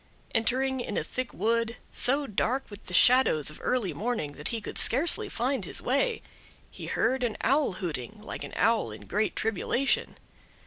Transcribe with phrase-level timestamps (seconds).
[0.33, 4.59] Entering in a thick wood, so dark with the shadows of early morning that he
[4.59, 6.23] could scarcely find his way,
[6.71, 10.17] he heard an Owl hooting, like an owl in great tribulation.